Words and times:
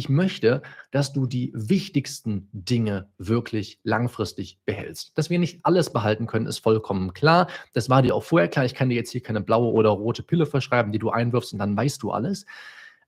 Ich 0.00 0.08
möchte, 0.08 0.62
dass 0.92 1.12
du 1.12 1.26
die 1.26 1.52
wichtigsten 1.54 2.48
Dinge 2.54 3.10
wirklich 3.18 3.80
langfristig 3.82 4.58
behältst. 4.64 5.12
Dass 5.18 5.28
wir 5.28 5.38
nicht 5.38 5.60
alles 5.62 5.92
behalten 5.92 6.26
können, 6.26 6.46
ist 6.46 6.60
vollkommen 6.60 7.12
klar. 7.12 7.48
Das 7.74 7.90
war 7.90 8.00
dir 8.00 8.14
auch 8.14 8.24
vorher 8.24 8.48
klar. 8.48 8.64
Ich 8.64 8.72
kann 8.72 8.88
dir 8.88 8.94
jetzt 8.94 9.10
hier 9.10 9.22
keine 9.22 9.42
blaue 9.42 9.70
oder 9.70 9.90
rote 9.90 10.22
Pille 10.22 10.46
verschreiben, 10.46 10.90
die 10.90 10.98
du 10.98 11.10
einwirfst 11.10 11.52
und 11.52 11.58
dann 11.58 11.76
weißt 11.76 12.02
du 12.02 12.12
alles. 12.12 12.46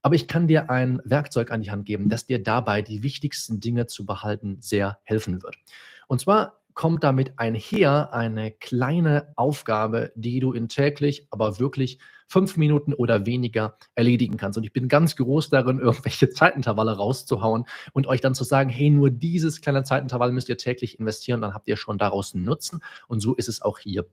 Aber 0.02 0.16
ich 0.16 0.28
kann 0.28 0.46
dir 0.46 0.68
ein 0.68 1.00
Werkzeug 1.06 1.50
an 1.50 1.62
die 1.62 1.70
Hand 1.70 1.86
geben, 1.86 2.10
das 2.10 2.26
dir 2.26 2.42
dabei 2.42 2.82
die 2.82 3.02
wichtigsten 3.02 3.58
Dinge 3.58 3.86
zu 3.86 4.04
behalten 4.04 4.58
sehr 4.60 4.98
helfen 5.04 5.42
wird. 5.42 5.56
Und 6.08 6.20
zwar 6.20 6.60
kommt 6.74 7.04
damit 7.04 7.32
einher 7.38 8.12
eine 8.12 8.50
kleine 8.50 9.32
Aufgabe, 9.36 10.12
die 10.14 10.40
du 10.40 10.52
in 10.52 10.68
täglich, 10.68 11.26
aber 11.30 11.58
wirklich 11.58 11.98
fünf 12.28 12.56
Minuten 12.56 12.94
oder 12.94 13.26
weniger 13.26 13.76
erledigen 13.94 14.38
kannst. 14.38 14.56
Und 14.56 14.64
ich 14.64 14.72
bin 14.72 14.88
ganz 14.88 15.16
groß 15.16 15.50
darin, 15.50 15.78
irgendwelche 15.80 16.30
Zeitintervalle 16.30 16.96
rauszuhauen 16.96 17.66
und 17.92 18.06
euch 18.06 18.20
dann 18.20 18.34
zu 18.34 18.44
sagen, 18.44 18.70
hey, 18.70 18.90
nur 18.90 19.10
dieses 19.10 19.60
kleine 19.60 19.84
Zeitintervall 19.84 20.32
müsst 20.32 20.48
ihr 20.48 20.56
täglich 20.56 20.98
investieren, 20.98 21.42
dann 21.42 21.54
habt 21.54 21.68
ihr 21.68 21.76
schon 21.76 21.98
daraus 21.98 22.34
einen 22.34 22.44
Nutzen. 22.44 22.82
Und 23.06 23.20
so 23.20 23.34
ist 23.34 23.48
es 23.48 23.60
auch 23.60 23.78
hier. 23.78 24.06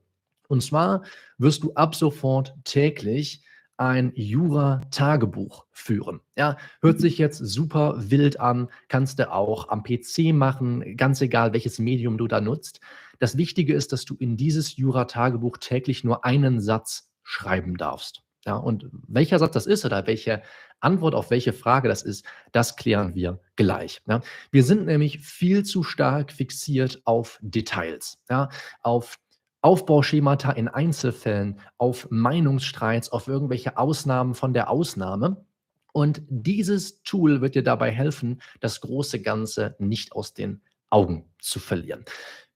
Und 0.48 0.62
zwar 0.62 1.02
wirst 1.38 1.62
du 1.62 1.72
ab 1.74 1.94
sofort 1.94 2.54
täglich 2.64 3.42
ein 3.80 4.12
Jura-Tagebuch 4.14 5.64
führen. 5.72 6.20
Ja, 6.36 6.58
hört 6.82 7.00
sich 7.00 7.16
jetzt 7.16 7.38
super 7.38 7.94
wild 7.96 8.38
an, 8.38 8.68
kannst 8.88 9.18
du 9.18 9.32
auch 9.32 9.70
am 9.70 9.82
PC 9.82 10.34
machen, 10.34 10.98
ganz 10.98 11.22
egal 11.22 11.54
welches 11.54 11.78
Medium 11.78 12.18
du 12.18 12.28
da 12.28 12.42
nutzt. 12.42 12.80
Das 13.20 13.38
Wichtige 13.38 13.72
ist, 13.72 13.92
dass 13.92 14.04
du 14.04 14.14
in 14.16 14.36
dieses 14.36 14.76
Jura-Tagebuch 14.76 15.56
täglich 15.56 16.04
nur 16.04 16.26
einen 16.26 16.60
Satz 16.60 17.10
schreiben 17.22 17.78
darfst. 17.78 18.22
Ja, 18.44 18.56
und 18.56 18.86
welcher 19.08 19.38
Satz 19.38 19.54
das 19.54 19.66
ist 19.66 19.86
oder 19.86 20.06
welche 20.06 20.42
Antwort 20.80 21.14
auf 21.14 21.30
welche 21.30 21.52
Frage 21.54 21.88
das 21.88 22.02
ist, 22.02 22.24
das 22.52 22.76
klären 22.76 23.14
wir 23.14 23.40
gleich. 23.56 24.02
Ja. 24.06 24.20
Wir 24.50 24.64
sind 24.64 24.86
nämlich 24.86 25.20
viel 25.20 25.62
zu 25.62 25.82
stark 25.82 26.32
fixiert 26.32 27.00
auf 27.04 27.38
Details, 27.42 28.18
ja, 28.28 28.50
auf 28.82 29.18
Aufbauschemata 29.62 30.52
in 30.52 30.68
Einzelfällen, 30.68 31.60
auf 31.78 32.08
Meinungsstreits, 32.10 33.10
auf 33.10 33.28
irgendwelche 33.28 33.76
Ausnahmen 33.76 34.34
von 34.34 34.52
der 34.52 34.70
Ausnahme. 34.70 35.44
Und 35.92 36.22
dieses 36.28 37.02
Tool 37.02 37.40
wird 37.40 37.54
dir 37.54 37.64
dabei 37.64 37.90
helfen, 37.90 38.40
das 38.60 38.80
große 38.80 39.20
Ganze 39.20 39.76
nicht 39.78 40.12
aus 40.12 40.34
den 40.34 40.62
Augen 40.88 41.30
zu 41.40 41.58
verlieren. 41.58 42.04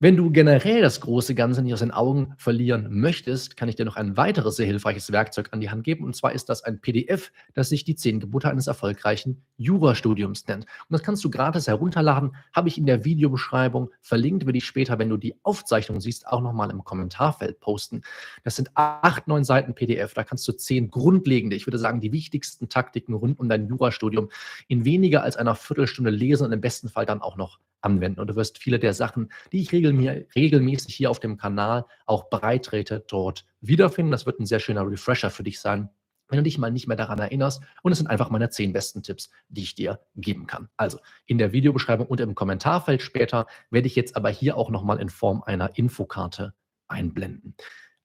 Wenn 0.01 0.17
du 0.17 0.33
generell 0.33 0.83
das 0.83 1.01
große 1.01 1.37
Ganze 1.37 1.63
nicht 1.63 1.73
aus 1.73 1.79
den 1.79 1.93
Augen 1.93 2.35
verlieren 2.37 2.89
möchtest, 2.91 3.57
kann 3.57 3.69
ich 3.69 3.77
dir 3.77 3.85
noch 3.85 3.95
ein 3.95 4.17
weiteres 4.17 4.57
sehr 4.57 4.67
hilfreiches 4.67 5.13
Werkzeug 5.13 5.51
an 5.53 5.61
die 5.61 5.71
Hand 5.71 5.85
geben. 5.85 6.05
Und 6.05 6.17
zwar 6.17 6.33
ist 6.33 6.49
das 6.49 6.65
ein 6.65 6.81
PDF, 6.81 7.31
das 7.55 7.69
sich 7.69 7.85
die 7.85 7.95
zehn 7.95 8.19
Gebote 8.19 8.51
eines 8.51 8.67
erfolgreichen 8.67 9.45
Jurastudiums 9.57 10.49
nennt. 10.49 10.65
Und 10.65 10.91
das 10.91 11.05
kannst 11.05 11.23
du 11.23 11.31
gratis 11.31 11.69
herunterladen, 11.69 12.35
habe 12.53 12.69
ich 12.69 12.77
in 12.77 12.87
der 12.87 13.05
Videobeschreibung 13.05 13.91
verlinkt, 14.01 14.47
würde 14.47 14.59
ich 14.59 14.67
später, 14.67 14.99
wenn 14.99 15.11
du 15.11 15.17
die 15.17 15.37
Aufzeichnung 15.45 16.01
siehst, 16.01 16.27
auch 16.27 16.41
nochmal 16.41 16.73
im 16.73 16.83
Kommentarfeld 16.83 17.61
posten. 17.61 18.03
Das 18.43 18.57
sind 18.57 18.73
acht, 18.75 19.29
neun 19.29 19.45
Seiten 19.45 19.77
PDF. 19.77 20.13
Da 20.13 20.25
kannst 20.25 20.47
du 20.49 20.53
zehn 20.53 20.91
grundlegende, 20.91 21.55
ich 21.55 21.69
würde 21.69 21.79
sagen, 21.79 22.01
die 22.01 22.11
wichtigsten 22.11 22.69
Taktiken 22.69 23.15
rund 23.15 23.39
um 23.39 23.49
dein 23.49 23.69
Jurastudium 23.69 24.29
in 24.67 24.85
weniger 24.85 25.23
als 25.23 25.37
einer 25.37 25.55
Viertelstunde 25.55 26.11
lesen 26.11 26.45
und 26.47 26.53
im 26.53 26.61
besten 26.61 26.89
Fall 26.89 27.07
dann 27.07 27.23
auch 27.23 27.37
noch 27.37 27.61
anwenden. 27.85 28.21
Und 28.21 28.29
du 28.29 28.37
wirst 28.37 28.59
viele 28.59 28.79
der 28.79 28.95
Sachen, 28.95 29.31
die 29.53 29.61
ich 29.61 29.73
regelmäßig 29.73 30.95
hier 30.95 31.11
auf 31.11 31.21
dem 31.21 31.37
Kanal 31.37 31.85
auch 32.07 32.31
breitrete, 32.31 33.05
dort 33.07 33.45
wiederfinden. 33.61 34.11
Das 34.11 34.27
wird 34.27 34.41
ein 34.41 34.47
sehr 34.47 34.61
schöner 34.61 34.89
Refresher 34.89 35.31
für 35.31 35.43
dich 35.43 35.61
sein, 35.61 35.91
wenn 36.29 36.39
du 36.39 36.43
dich 36.43 36.59
mal 36.59 36.71
nicht 36.71 36.89
mehr 36.89 36.97
daran 36.97 37.19
erinnerst. 37.19 37.63
Und 37.83 37.93
es 37.93 37.99
sind 37.99 38.09
einfach 38.09 38.31
meine 38.31 38.51
zehn 38.51 38.73
besten 38.73 39.03
Tipps, 39.03 39.31
die 39.49 39.63
ich 39.63 39.75
dir 39.75 40.01
geben 40.17 40.47
kann. 40.47 40.69
Also 40.77 40.99
in 41.27 41.39
der 41.39 41.53
Videobeschreibung 41.53 42.07
und 42.07 42.21
im 42.21 42.35
Kommentarfeld 42.35 43.03
später 43.03 43.47
werde 43.71 43.87
ich 43.87 43.97
jetzt 43.97 44.17
aber 44.17 44.31
hier 44.31 44.57
auch 44.57 44.71
nochmal 44.71 45.01
in 45.01 45.11
Form 45.11 45.43
einer 45.43 45.77
Infokarte 45.77 46.55
einblenden. 46.89 47.57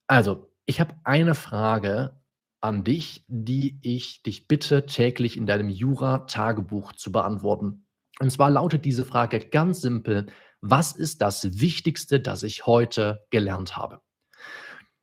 Also, 0.08 0.52
ich 0.66 0.80
habe 0.80 0.96
eine 1.04 1.36
Frage 1.36 2.20
an 2.62 2.84
dich, 2.84 3.24
die 3.28 3.80
ich 3.82 4.22
dich 4.22 4.48
bitte 4.48 4.86
täglich 4.86 5.38
in 5.38 5.46
deinem 5.46 5.70
Jura-Tagebuch 5.70 6.94
zu 6.94 7.12
beantworten. 7.12 7.86
Und 8.20 8.32
zwar 8.32 8.50
lautet 8.50 8.86
diese 8.86 9.06
Frage 9.06 9.40
ganz 9.40 9.82
simpel, 9.82 10.28
was 10.62 10.92
ist 10.92 11.22
das 11.22 11.60
Wichtigste, 11.60 12.20
das 12.20 12.44
ich 12.44 12.66
heute 12.66 13.26
gelernt 13.30 13.78
habe? 13.78 14.02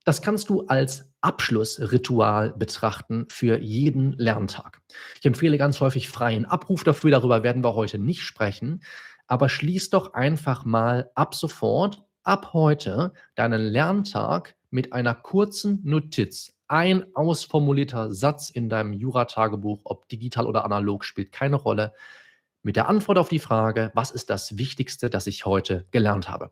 Das 0.04 0.22
kannst 0.22 0.50
du 0.50 0.66
als 0.66 1.10
Abschlussritual 1.22 2.53
betrachten 2.53 3.27
für 3.28 3.59
jeden 3.59 4.12
Lerntag. 4.12 4.81
Ich 5.19 5.27
empfehle 5.27 5.59
ganz 5.59 5.81
häufig 5.81 6.09
freien 6.09 6.44
Abruf 6.44 6.84
dafür, 6.84 7.10
darüber 7.10 7.43
werden 7.43 7.65
wir 7.65 7.75
heute 7.75 7.99
nicht 7.99 8.22
sprechen, 8.22 8.84
aber 9.27 9.48
schließ 9.48 9.91
doch 9.91 10.15
einfach 10.15 10.65
mal 10.65 11.10
ab 11.15 11.34
sofort, 11.34 12.04
ab 12.22 12.53
heute, 12.53 13.12
deinen 13.34 13.62
Lerntag 13.62 14.54
mit 14.71 14.93
einer 14.93 15.15
kurzen 15.15 15.81
Notiz. 15.84 16.53
Ein 16.69 17.06
ausformulierter 17.15 18.12
Satz 18.12 18.50
in 18.50 18.69
deinem 18.69 18.93
Jura-Tagebuch, 18.93 19.81
ob 19.84 20.09
digital 20.09 20.47
oder 20.47 20.65
analog, 20.65 21.04
spielt 21.04 21.33
keine 21.33 21.56
Rolle 21.56 21.93
mit 22.66 22.75
der 22.75 22.88
Antwort 22.88 23.16
auf 23.16 23.28
die 23.28 23.38
Frage, 23.38 23.93
was 23.94 24.10
ist 24.10 24.28
das 24.28 24.59
Wichtigste, 24.59 25.09
das 25.09 25.28
ich 25.28 25.47
heute 25.47 25.87
gelernt 25.93 26.28
habe. 26.28 26.50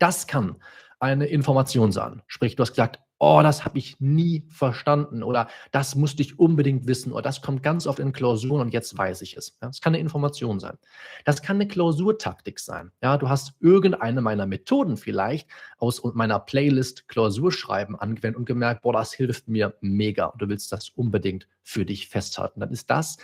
Das 0.00 0.26
kann 0.26 0.56
eine 0.98 1.26
Information 1.26 1.92
sein. 1.92 2.22
Sprich, 2.26 2.56
du 2.56 2.62
hast 2.62 2.70
gesagt, 2.70 2.98
oh, 3.20 3.38
das 3.40 3.64
habe 3.64 3.78
ich 3.78 4.00
nie 4.00 4.44
verstanden 4.48 5.22
oder 5.22 5.46
das 5.70 5.94
musste 5.94 6.22
ich 6.22 6.40
unbedingt 6.40 6.88
wissen 6.88 7.12
oder 7.12 7.22
das 7.22 7.40
kommt 7.40 7.62
ganz 7.62 7.86
oft 7.86 8.00
in 8.00 8.12
Klausuren 8.12 8.62
und 8.62 8.72
jetzt 8.72 8.98
weiß 8.98 9.22
ich 9.22 9.36
es. 9.36 9.56
Das 9.60 9.80
kann 9.80 9.94
eine 9.94 10.00
Information 10.00 10.58
sein. 10.58 10.76
Das 11.24 11.40
kann 11.40 11.58
eine 11.58 11.68
Klausurtaktik 11.68 12.58
sein. 12.58 12.90
Ja, 13.00 13.16
du 13.16 13.28
hast 13.28 13.52
irgendeine 13.60 14.22
meiner 14.22 14.46
Methoden 14.46 14.96
vielleicht 14.96 15.48
aus 15.78 16.02
meiner 16.14 16.40
Playlist 16.40 17.06
Klausurschreiben 17.06 17.94
angewendet 17.94 18.38
und 18.38 18.46
gemerkt, 18.46 18.82
boah, 18.82 18.92
das 18.92 19.12
hilft 19.12 19.46
mir 19.46 19.74
mega 19.80 20.26
und 20.26 20.42
du 20.42 20.48
willst 20.48 20.72
das 20.72 20.88
unbedingt 20.88 21.46
für 21.62 21.84
dich 21.84 22.08
festhalten. 22.08 22.58
Dann 22.58 22.72
ist 22.72 22.90
das 22.90 23.18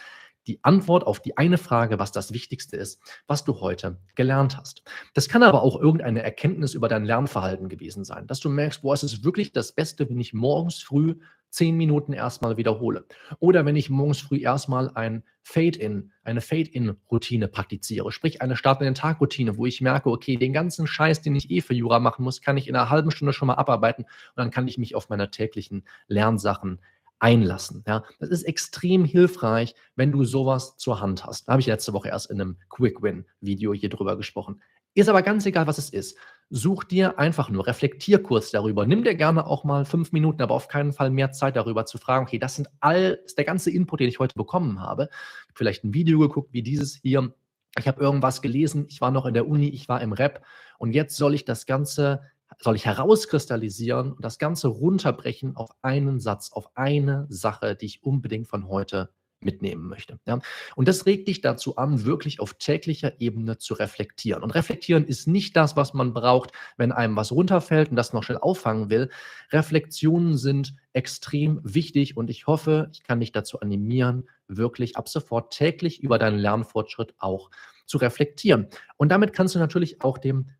die 0.46 0.62
Antwort 0.62 1.06
auf 1.06 1.20
die 1.20 1.36
eine 1.36 1.58
Frage, 1.58 1.98
was 1.98 2.12
das 2.12 2.32
Wichtigste 2.32 2.76
ist, 2.76 3.00
was 3.26 3.44
du 3.44 3.60
heute 3.60 3.98
gelernt 4.14 4.56
hast. 4.56 4.82
Das 5.14 5.28
kann 5.28 5.42
aber 5.42 5.62
auch 5.62 5.80
irgendeine 5.80 6.22
Erkenntnis 6.22 6.74
über 6.74 6.88
dein 6.88 7.04
Lernverhalten 7.04 7.68
gewesen 7.68 8.04
sein, 8.04 8.26
dass 8.26 8.40
du 8.40 8.48
merkst, 8.48 8.82
boah, 8.82 8.94
es 8.94 9.02
ist 9.02 9.24
wirklich 9.24 9.52
das 9.52 9.72
Beste, 9.72 10.08
wenn 10.08 10.20
ich 10.20 10.32
morgens 10.32 10.82
früh 10.82 11.16
zehn 11.50 11.76
Minuten 11.76 12.12
erstmal 12.12 12.56
wiederhole. 12.56 13.04
Oder 13.38 13.66
wenn 13.66 13.76
ich 13.76 13.90
morgens 13.90 14.20
früh 14.20 14.40
erstmal 14.40 14.90
ein 14.94 15.24
Fade-In, 15.42 16.12
eine 16.22 16.40
Fade-In-Routine 16.40 17.48
praktiziere, 17.48 18.12
sprich 18.12 18.40
eine 18.40 18.56
Start 18.56 18.80
in 18.80 18.84
den 18.84 18.94
Tag-Routine, 18.94 19.56
wo 19.56 19.66
ich 19.66 19.80
merke, 19.80 20.10
okay, 20.10 20.36
den 20.36 20.52
ganzen 20.52 20.86
Scheiß, 20.86 21.22
den 21.22 21.34
ich 21.34 21.50
eh 21.50 21.60
für 21.60 21.74
Jura 21.74 21.98
machen 21.98 22.24
muss, 22.24 22.40
kann 22.40 22.56
ich 22.56 22.68
in 22.68 22.76
einer 22.76 22.90
halben 22.90 23.10
Stunde 23.10 23.32
schon 23.32 23.48
mal 23.48 23.54
abarbeiten 23.54 24.04
und 24.04 24.36
dann 24.36 24.50
kann 24.50 24.68
ich 24.68 24.78
mich 24.78 24.94
auf 24.94 25.08
meine 25.08 25.30
täglichen 25.30 25.84
Lernsachen 26.06 26.80
einlassen. 27.20 27.84
Ja, 27.86 28.04
das 28.18 28.30
ist 28.30 28.42
extrem 28.42 29.04
hilfreich, 29.04 29.74
wenn 29.94 30.10
du 30.10 30.24
sowas 30.24 30.76
zur 30.76 31.00
Hand 31.00 31.24
hast. 31.24 31.46
Da 31.46 31.52
habe 31.52 31.60
ich 31.60 31.66
letzte 31.66 31.92
Woche 31.92 32.08
erst 32.08 32.30
in 32.30 32.40
einem 32.40 32.56
Quick 32.68 33.02
Win 33.02 33.26
Video 33.40 33.72
hier 33.72 33.90
drüber 33.90 34.16
gesprochen. 34.16 34.60
Ist 34.94 35.08
aber 35.08 35.22
ganz 35.22 35.46
egal, 35.46 35.66
was 35.68 35.78
es 35.78 35.90
ist. 35.90 36.16
Such 36.48 36.82
dir 36.82 37.16
einfach 37.18 37.48
nur, 37.48 37.66
reflektier 37.68 38.20
kurz 38.20 38.50
darüber. 38.50 38.86
Nimm 38.86 39.04
dir 39.04 39.14
gerne 39.14 39.46
auch 39.46 39.62
mal 39.62 39.84
fünf 39.84 40.10
Minuten, 40.10 40.42
aber 40.42 40.54
auf 40.54 40.66
keinen 40.66 40.92
Fall 40.92 41.10
mehr 41.10 41.30
Zeit 41.30 41.54
darüber 41.54 41.86
zu 41.86 41.98
fragen, 41.98 42.26
okay, 42.26 42.40
das 42.40 42.56
sind 42.56 42.68
all, 42.80 43.16
das 43.18 43.26
ist 43.26 43.38
der 43.38 43.44
ganze 43.44 43.70
Input, 43.70 44.00
den 44.00 44.08
ich 44.08 44.18
heute 44.18 44.34
bekommen 44.34 44.80
habe. 44.80 45.08
Vielleicht 45.54 45.84
ein 45.84 45.94
Video 45.94 46.18
geguckt, 46.18 46.52
wie 46.52 46.62
dieses 46.62 46.96
hier. 46.96 47.32
Ich 47.78 47.86
habe 47.86 48.02
irgendwas 48.02 48.42
gelesen, 48.42 48.86
ich 48.88 49.00
war 49.00 49.12
noch 49.12 49.26
in 49.26 49.34
der 49.34 49.46
Uni, 49.46 49.68
ich 49.68 49.88
war 49.88 50.00
im 50.00 50.12
Rap 50.12 50.44
und 50.78 50.92
jetzt 50.92 51.16
soll 51.16 51.34
ich 51.34 51.44
das 51.44 51.66
Ganze 51.66 52.22
soll 52.60 52.76
ich 52.76 52.86
herauskristallisieren 52.86 54.12
und 54.12 54.24
das 54.24 54.38
Ganze 54.38 54.68
runterbrechen 54.68 55.56
auf 55.56 55.70
einen 55.82 56.20
Satz, 56.20 56.52
auf 56.52 56.76
eine 56.76 57.26
Sache, 57.28 57.74
die 57.74 57.86
ich 57.86 58.04
unbedingt 58.04 58.48
von 58.48 58.68
heute 58.68 59.10
mitnehmen 59.42 59.88
möchte. 59.88 60.18
Ja? 60.26 60.40
Und 60.76 60.86
das 60.86 61.06
regt 61.06 61.28
dich 61.28 61.40
dazu 61.40 61.76
an, 61.76 62.04
wirklich 62.04 62.40
auf 62.40 62.54
täglicher 62.54 63.20
Ebene 63.20 63.58
zu 63.58 63.74
reflektieren. 63.74 64.42
Und 64.42 64.50
reflektieren 64.50 65.06
ist 65.06 65.26
nicht 65.26 65.56
das, 65.56 65.76
was 65.76 65.94
man 65.94 66.12
braucht, 66.12 66.52
wenn 66.76 66.92
einem 66.92 67.16
was 67.16 67.32
runterfällt 67.32 67.90
und 67.90 67.96
das 67.96 68.12
noch 68.12 68.22
schnell 68.22 68.38
auffangen 68.38 68.90
will. 68.90 69.10
Reflexionen 69.50 70.36
sind 70.36 70.74
extrem 70.92 71.60
wichtig 71.62 72.16
und 72.16 72.30
ich 72.30 72.46
hoffe, 72.46 72.90
ich 72.92 73.02
kann 73.02 73.20
dich 73.20 73.32
dazu 73.32 73.60
animieren, 73.60 74.28
wirklich 74.48 74.96
ab 74.96 75.08
sofort 75.08 75.52
täglich 75.54 76.02
über 76.02 76.18
deinen 76.18 76.38
Lernfortschritt 76.38 77.14
auch 77.18 77.50
zu 77.86 77.98
reflektieren. 77.98 78.68
Und 78.96 79.10
damit 79.10 79.32
kannst 79.32 79.54
du 79.54 79.58
natürlich 79.58 80.02
auch 80.02 80.18
dem 80.18 80.50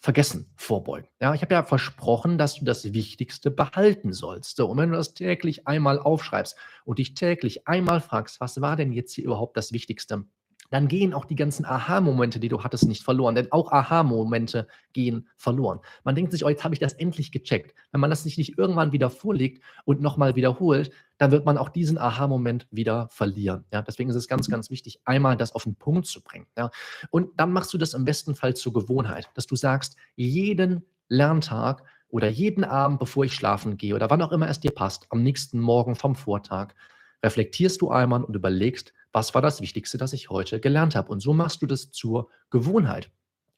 Vergessen 0.00 0.52
vorbeugen. 0.56 1.08
Ja, 1.20 1.34
ich 1.34 1.42
habe 1.42 1.54
ja 1.54 1.64
versprochen, 1.64 2.38
dass 2.38 2.54
du 2.54 2.64
das 2.64 2.92
Wichtigste 2.92 3.50
behalten 3.50 4.12
sollst. 4.12 4.56
So, 4.56 4.68
und 4.70 4.78
wenn 4.78 4.90
du 4.90 4.96
das 4.96 5.14
täglich 5.14 5.66
einmal 5.66 5.98
aufschreibst 5.98 6.56
und 6.84 7.00
dich 7.00 7.14
täglich 7.14 7.66
einmal 7.66 8.00
fragst, 8.00 8.40
was 8.40 8.60
war 8.60 8.76
denn 8.76 8.92
jetzt 8.92 9.12
hier 9.14 9.24
überhaupt 9.24 9.56
das 9.56 9.72
Wichtigste, 9.72 10.24
dann 10.70 10.88
gehen 10.88 11.14
auch 11.14 11.24
die 11.24 11.34
ganzen 11.34 11.64
Aha-Momente, 11.64 12.40
die 12.40 12.48
du 12.48 12.62
hattest, 12.62 12.86
nicht 12.86 13.02
verloren. 13.02 13.34
Denn 13.34 13.50
auch 13.52 13.72
Aha-Momente 13.72 14.66
gehen 14.92 15.28
verloren. 15.36 15.80
Man 16.04 16.14
denkt 16.14 16.32
sich, 16.32 16.44
oh, 16.44 16.48
jetzt 16.48 16.64
habe 16.64 16.74
ich 16.74 16.80
das 16.80 16.92
endlich 16.94 17.32
gecheckt. 17.32 17.74
Wenn 17.92 18.00
man 18.00 18.10
das 18.10 18.22
sich 18.22 18.36
nicht 18.36 18.58
irgendwann 18.58 18.92
wieder 18.92 19.10
vorlegt 19.10 19.62
und 19.84 20.00
nochmal 20.00 20.36
wiederholt, 20.36 20.90
dann 21.16 21.30
wird 21.30 21.44
man 21.44 21.58
auch 21.58 21.68
diesen 21.68 21.98
Aha-Moment 21.98 22.66
wieder 22.70 23.08
verlieren. 23.10 23.64
Ja, 23.72 23.82
deswegen 23.82 24.10
ist 24.10 24.16
es 24.16 24.28
ganz, 24.28 24.48
ganz 24.48 24.70
wichtig, 24.70 25.00
einmal 25.04 25.36
das 25.36 25.54
auf 25.54 25.64
den 25.64 25.74
Punkt 25.74 26.06
zu 26.06 26.22
bringen. 26.22 26.46
Ja. 26.56 26.70
Und 27.10 27.30
dann 27.38 27.52
machst 27.52 27.72
du 27.72 27.78
das 27.78 27.94
im 27.94 28.04
besten 28.04 28.34
Fall 28.34 28.54
zur 28.54 28.72
Gewohnheit, 28.72 29.30
dass 29.34 29.46
du 29.46 29.56
sagst, 29.56 29.96
jeden 30.16 30.84
Lerntag 31.08 31.82
oder 32.08 32.28
jeden 32.28 32.64
Abend, 32.64 33.00
bevor 33.00 33.24
ich 33.24 33.34
schlafen 33.34 33.76
gehe 33.76 33.94
oder 33.94 34.10
wann 34.10 34.22
auch 34.22 34.32
immer 34.32 34.48
es 34.48 34.60
dir 34.60 34.70
passt, 34.70 35.06
am 35.10 35.22
nächsten 35.22 35.60
Morgen 35.60 35.94
vom 35.94 36.14
Vortag, 36.14 36.74
reflektierst 37.22 37.80
du 37.80 37.90
einmal 37.90 38.22
und 38.22 38.36
überlegst, 38.36 38.92
was 39.12 39.34
war 39.34 39.42
das 39.42 39.60
Wichtigste, 39.60 39.98
das 39.98 40.12
ich 40.12 40.30
heute 40.30 40.60
gelernt 40.60 40.96
habe. 40.96 41.10
Und 41.10 41.20
so 41.20 41.32
machst 41.32 41.62
du 41.62 41.66
das 41.66 41.90
zur 41.90 42.28
Gewohnheit. 42.50 43.10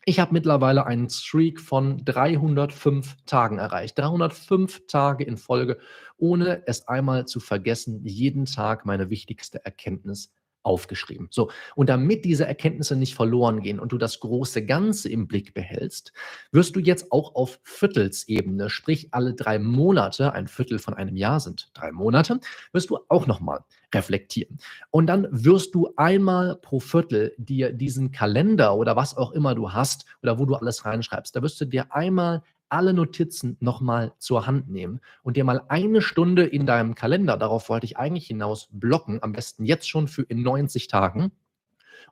Ich 0.07 0.19
habe 0.19 0.33
mittlerweile 0.33 0.87
einen 0.87 1.11
Streak 1.11 1.61
von 1.61 2.05
305 2.05 3.17
Tagen 3.27 3.59
erreicht. 3.59 3.99
305 3.99 4.87
Tage 4.87 5.25
in 5.25 5.37
Folge, 5.37 5.79
ohne 6.17 6.67
es 6.67 6.89
einmal 6.89 7.27
zu 7.27 7.39
vergessen, 7.39 8.05
jeden 8.07 8.47
Tag 8.47 8.87
meine 8.87 9.11
wichtigste 9.11 9.63
Erkenntnis 9.65 10.33
aufgeschrieben. 10.63 11.29
So, 11.31 11.51
und 11.75 11.89
damit 11.89 12.25
diese 12.25 12.47
Erkenntnisse 12.47 12.97
nicht 12.97 13.15
verloren 13.15 13.61
gehen 13.61 13.81
und 13.81 13.93
du 13.93 13.99
das 13.99 14.21
große 14.21 14.65
Ganze 14.67 15.09
im 15.09 15.27
Blick 15.27 15.55
behältst, 15.55 16.13
wirst 16.53 16.77
du 16.77 16.81
jetzt 16.81 17.13
auch 17.13 17.35
auf 17.35 17.61
Viertelsebene, 17.63 18.71
sprich 18.71 19.09
alle 19.13 19.35
drei 19.35 19.59
Monate, 19.59 20.33
ein 20.33 20.49
Viertel 20.49 20.79
von 20.79 20.95
einem 20.95 21.17
Jahr 21.17 21.41
sind 21.41 21.71
drei 21.75 21.93
Monate, 21.93 22.41
wirst 22.73 22.91
du 22.91 22.99
auch 23.09 23.27
nochmal 23.27 23.65
reflektieren. 23.95 24.59
Und 24.91 25.07
dann 25.07 25.27
wirst 25.31 25.75
du 25.75 25.93
einmal 25.97 26.57
pro 26.57 26.81
Viertel 26.81 27.35
dir 27.39 27.73
diesen 27.73 28.13
Kalender 28.13 28.77
oder 28.77 28.97
was 28.97 29.17
auch 29.17 29.33
immer 29.33 29.55
du 29.55 29.73
hast 29.73 30.05
oder 30.23 30.39
wo 30.39 30.47
du 30.47 30.55
alles 30.55 30.85
reinschreibst, 30.85 31.35
da 31.35 31.43
wirst 31.43 31.61
du 31.61 31.65
dir 31.65 31.93
einmal 31.95 32.43
alle 32.71 32.95
Notizen 32.95 33.57
nochmal 33.61 34.13
zur 34.19 34.47
Hand 34.47 34.71
nehmen 34.71 35.01
und 35.23 35.37
dir 35.37 35.45
mal 35.45 35.63
eine 35.69 36.03
Stunde 36.03 36.45
in 36.45 36.67
deinem 36.67 36.95
Kalender, 36.95 37.37
darauf 37.37 37.69
wollte 37.69 37.87
ich 37.87 37.99
eigentlich 37.99 38.27
hinaus, 38.27 38.69
blocken, 38.73 39.23
am 39.23 39.33
besten 39.33 39.65
jetzt 39.65 39.89
schon 39.89 40.09
für 40.09 40.23
in 40.23 40.43
90 40.43 40.89
Tagen 40.89 41.33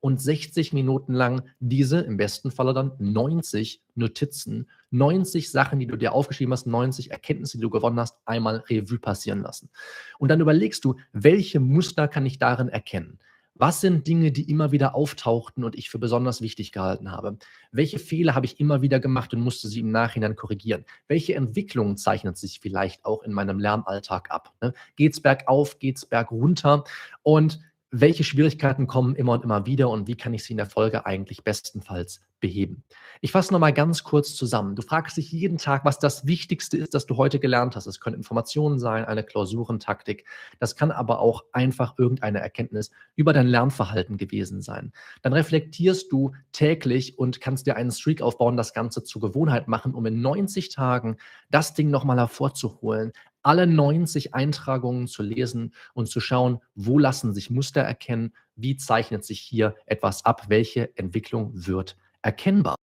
und 0.01 0.21
60 0.21 0.73
Minuten 0.73 1.13
lang 1.13 1.43
diese, 1.61 2.01
im 2.01 2.17
besten 2.17 2.51
Falle 2.51 2.75
dann 2.75 2.93
90 2.99 3.83
Notizen, 3.95 4.69
90 4.91 5.51
Sachen, 5.51 5.81
die 5.81 5.87
du 5.87 5.97
dir 5.97 6.13
aufgeschrieben 6.13 6.53
hast, 6.53 6.67
90 6.67 7.11
Erkenntnisse, 7.11 7.59
die 7.59 7.63
du 7.63 7.71
gewonnen 7.71 7.99
hast, 7.99 8.17
einmal 8.25 8.65
Revue 8.69 8.99
passieren 8.99 9.43
lassen. 9.43 9.71
Und 10.19 10.29
dann 10.29 10.41
überlegst 10.41 10.85
du, 10.85 10.97
welche 11.13 11.61
Muster 11.61 12.09
kann 12.09 12.27
ich 12.27 12.39
darin 12.39 12.69
erkennen? 12.69 13.19
Was 13.61 13.81
sind 13.81 14.07
Dinge, 14.07 14.31
die 14.31 14.49
immer 14.49 14.71
wieder 14.71 14.95
auftauchten 14.95 15.65
und 15.65 15.77
ich 15.77 15.91
für 15.91 15.99
besonders 15.99 16.41
wichtig 16.41 16.71
gehalten 16.71 17.11
habe? 17.11 17.39
Welche 17.73 17.99
Fehler 17.99 18.37
habe 18.37 18.47
ich 18.47 18.61
immer 18.61 18.83
wieder 18.83 19.01
gemacht 19.01 19.35
und 19.35 19.41
musste 19.41 19.67
sie 19.67 19.81
im 19.81 19.91
Nachhinein 19.91 20.37
korrigieren? 20.37 20.85
Welche 21.09 21.35
Entwicklungen 21.35 21.97
zeichnen 21.97 22.37
sich 22.37 22.61
vielleicht 22.61 23.05
auch 23.05 23.25
in 23.25 23.33
meinem 23.33 23.59
Lernalltag 23.59 24.31
ab? 24.31 24.55
Ne? 24.63 24.75
Geht's 24.95 25.21
bergauf, 25.21 25.81
geht's 25.81 26.07
bergunter? 26.07 26.85
Und 27.25 27.59
welche 27.91 28.23
Schwierigkeiten 28.23 28.87
kommen 28.87 29.17
immer 29.17 29.33
und 29.33 29.43
immer 29.43 29.67
wieder 29.67 29.91
und 29.91 30.07
wie 30.07 30.17
kann 30.17 30.35
ich 30.35 30.45
sie 30.45 30.53
in 30.53 30.59
der 30.59 30.67
Folge 30.67 31.05
eigentlich 31.05 31.43
bestenfalls 31.43 32.21
beheben? 32.41 32.85
Ich 33.21 33.33
fasse 33.33 33.53
nochmal 33.53 33.73
ganz 33.73 34.05
kurz 34.05 34.35
zusammen. 34.35 34.77
Du 34.77 34.83
fragst 34.83 35.17
dich 35.17 35.33
jeden 35.33 35.59
Tag, 35.59 35.85
was 35.85 35.99
das 35.99 36.27
Wichtigste 36.27 36.77
ist, 36.77 36.95
das 36.95 37.07
du 37.07 37.17
heute 37.17 37.41
gelernt 37.41 37.75
hast. 37.75 37.87
Es 37.87 38.01
können 38.01 38.17
Informationen 38.17 38.79
sein, 38.79 39.05
eine 39.05 39.25
Klausurentaktik. 39.25 40.25
Das 40.61 40.77
kann 40.77 40.93
aber 40.93 41.19
auch 41.19 41.45
einfach 41.53 41.99
irgendeine 41.99 42.41
Erkenntnis 42.41 42.91
über 43.17 43.33
dein 43.33 43.49
Lernverhalten 43.49 44.19
gewesen 44.19 44.63
sein. 44.63 44.93
Dann 45.23 45.33
reflektierst 45.33 46.13
du 46.13 46.33
täglich 46.53 47.19
und 47.19 47.41
kannst 47.41 47.67
dir 47.67 47.77
einen 47.77 47.91
Streak 47.91 48.23
aufbauen, 48.23 48.57
das 48.57 48.73
Ganze 48.73 49.03
zur 49.03 49.21
Gewohnheit 49.21 49.67
machen, 49.67 49.95
um 49.95 50.07
in 50.07 50.21
90 50.21 50.69
Tagen 50.69 51.17
das 51.51 51.75
Ding 51.75 51.91
nochmal 51.91 52.19
hervorzuholen, 52.19 53.13
alle 53.43 53.67
90 53.67 54.35
Eintragungen 54.35 55.07
zu 55.09 55.23
lesen 55.23 55.73
und 55.95 56.09
zu 56.09 56.21
schauen, 56.21 56.61
wo 56.75 56.99
lassen 56.99 57.35
sich 57.35 57.51
Muster 57.51 57.81
erkennen, 57.81 58.35
wie 58.57 58.77
zeichnet 58.77 59.25
sich 59.25 59.41
hier 59.41 59.75
etwas 59.87 60.25
ab, 60.25 60.45
welche 60.49 60.97
Entwicklung 60.97 61.51
wird 61.55 61.97
akimbo 62.23 62.77